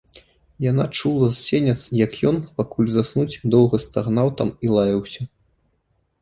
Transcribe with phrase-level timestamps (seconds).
[0.71, 5.21] Яна чула з сянец, як ён, пакуль заснуць, доўга стагнаў там і лаяўся.